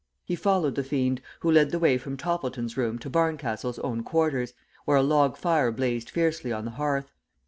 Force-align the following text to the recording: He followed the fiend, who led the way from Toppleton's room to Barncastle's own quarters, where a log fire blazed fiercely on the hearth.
He 0.25 0.35
followed 0.35 0.73
the 0.73 0.83
fiend, 0.83 1.21
who 1.41 1.51
led 1.51 1.69
the 1.69 1.77
way 1.77 1.99
from 1.99 2.17
Toppleton's 2.17 2.75
room 2.75 2.97
to 2.97 3.07
Barncastle's 3.11 3.77
own 3.77 4.01
quarters, 4.01 4.55
where 4.85 4.97
a 4.97 5.03
log 5.03 5.37
fire 5.37 5.71
blazed 5.71 6.09
fiercely 6.09 6.51
on 6.51 6.65
the 6.65 6.71
hearth. 6.71 7.11